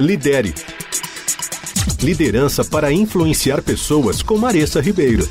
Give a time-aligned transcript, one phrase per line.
[0.00, 0.54] Lidere.
[2.02, 5.28] Liderança para influenciar pessoas com Maressa Ribeiro.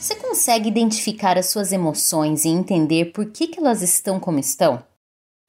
[0.00, 4.82] Você consegue identificar as suas emoções e entender por que, que elas estão como estão?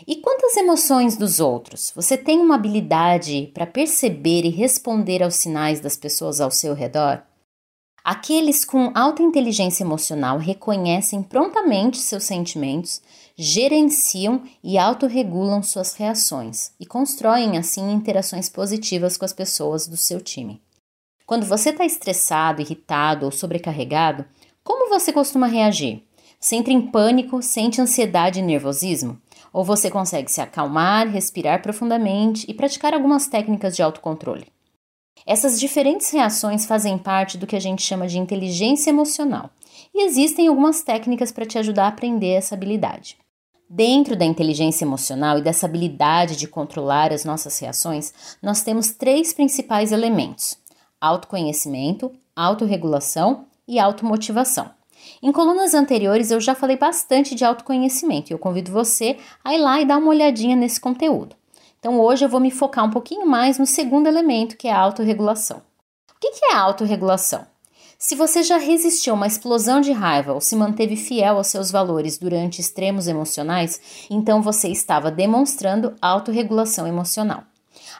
[0.06, 1.94] E quantas emoções dos outros?
[1.96, 7.24] Você tem uma habilidade para perceber e responder aos sinais das pessoas ao seu redor?
[8.10, 13.02] Aqueles com alta inteligência emocional reconhecem prontamente seus sentimentos,
[13.36, 20.22] gerenciam e autorregulam suas reações e constroem assim interações positivas com as pessoas do seu
[20.22, 20.62] time.
[21.26, 24.24] Quando você está estressado, irritado ou sobrecarregado,
[24.64, 26.02] como você costuma reagir?
[26.40, 29.22] Você entra em pânico, sente ansiedade e nervosismo?
[29.52, 34.48] Ou você consegue se acalmar, respirar profundamente e praticar algumas técnicas de autocontrole?
[35.26, 39.50] Essas diferentes reações fazem parte do que a gente chama de inteligência emocional,
[39.94, 43.18] e existem algumas técnicas para te ajudar a aprender essa habilidade.
[43.70, 49.34] Dentro da inteligência emocional e dessa habilidade de controlar as nossas reações, nós temos três
[49.34, 50.58] principais elementos:
[51.02, 54.70] autoconhecimento, autorregulação e automotivação.
[55.22, 59.60] Em colunas anteriores eu já falei bastante de autoconhecimento e eu convido você a ir
[59.60, 61.36] lá e dar uma olhadinha nesse conteúdo.
[61.88, 64.78] Então hoje eu vou me focar um pouquinho mais no segundo elemento, que é a
[64.78, 65.62] autorregulação.
[66.14, 67.48] O que é a autorregulação?
[67.98, 71.72] Se você já resistiu a uma explosão de raiva ou se manteve fiel aos seus
[71.72, 77.44] valores durante extremos emocionais, então você estava demonstrando autorregulação emocional.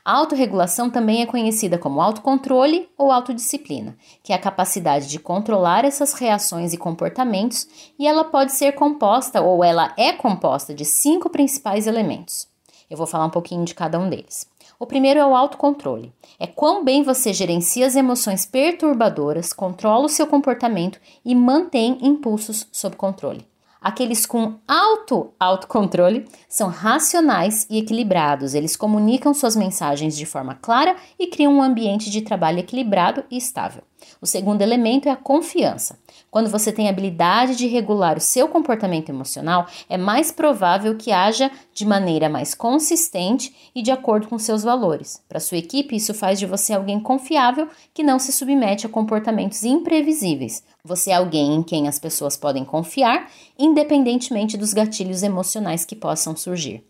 [0.04, 5.86] A autorregulação também é conhecida como autocontrole ou autodisciplina, que é a capacidade de controlar
[5.86, 7.66] essas reações e comportamentos,
[7.98, 12.50] e ela pode ser composta ou ela é composta de cinco principais elementos.
[12.90, 14.50] Eu vou falar um pouquinho de cada um deles.
[14.80, 16.14] O primeiro é o autocontrole.
[16.40, 22.68] É quão bem você gerencia as emoções perturbadoras, controla o seu comportamento e mantém impulsos
[22.72, 23.46] sob controle.
[23.82, 28.54] Aqueles com alto autocontrole são racionais e equilibrados.
[28.54, 33.38] Eles comunicam suas mensagens de forma clara e criam um ambiente de trabalho equilibrado e
[33.38, 33.84] estável.
[34.22, 36.00] O segundo elemento é a confiança.
[36.30, 41.52] Quando você tem habilidade de regular o seu comportamento emocional, é mais provável que haja
[41.74, 45.22] de maneira mais consistente e de acordo com seus valores.
[45.30, 49.64] Para sua equipe, isso faz de você alguém confiável que não se submete a comportamentos
[49.64, 50.64] imprevisíveis.
[50.84, 56.36] Você é alguém em quem as pessoas podem confiar, independentemente dos gatilhos emocionais que possam
[56.36, 56.84] surgir.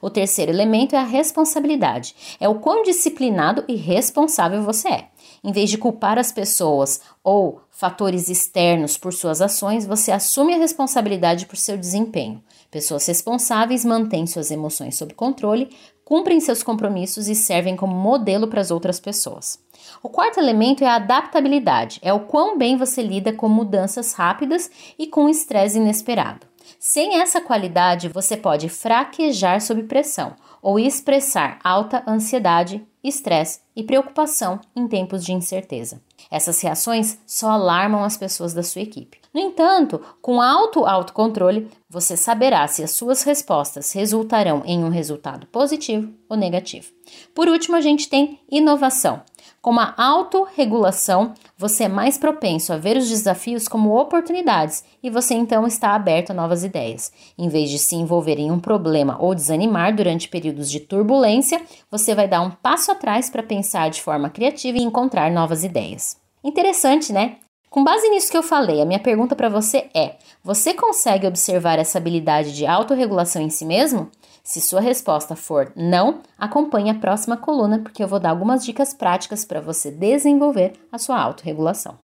[0.00, 2.14] O terceiro elemento é a responsabilidade.
[2.40, 5.08] É o quão disciplinado e responsável você é.
[5.42, 10.58] Em vez de culpar as pessoas ou fatores externos por suas ações, você assume a
[10.58, 12.42] responsabilidade por seu desempenho.
[12.70, 15.68] Pessoas responsáveis mantêm suas emoções sob controle,
[16.04, 19.58] cumprem seus compromissos e servem como modelo para as outras pessoas.
[20.02, 24.70] O quarto elemento é a adaptabilidade, é o quão bem você lida com mudanças rápidas
[24.98, 26.53] e com estresse inesperado.
[26.78, 34.60] Sem essa qualidade, você pode fraquejar sob pressão ou expressar alta ansiedade, estresse e preocupação
[34.74, 36.00] em tempos de incerteza.
[36.30, 39.20] Essas reações só alarmam as pessoas da sua equipe.
[39.32, 45.46] No entanto, com alto autocontrole, você saberá se as suas respostas resultarão em um resultado
[45.48, 46.92] positivo ou negativo.
[47.34, 49.22] Por último, a gente tem inovação.
[49.60, 55.34] Com a autorregulação, você é mais propenso a ver os desafios como oportunidades e você
[55.34, 57.12] então está aberto a novas ideias.
[57.38, 62.14] Em vez de se envolver em um problema ou desanimar durante períodos de turbulência, você
[62.14, 66.16] vai dar um passo atrás para pensar de forma criativa e encontrar novas ideias.
[66.42, 67.36] Interessante, né?
[67.74, 71.76] Com base nisso que eu falei, a minha pergunta para você é: você consegue observar
[71.78, 74.10] essa habilidade de autorregulação em si mesmo?
[74.46, 78.92] Se sua resposta for não, acompanhe a próxima coluna porque eu vou dar algumas dicas
[78.92, 81.96] práticas para você desenvolver a sua autorregulação.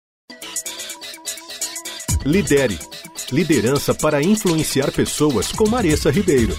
[2.25, 2.79] Lidere.
[3.31, 6.57] Liderança para influenciar pessoas com Maressa Ribeiro.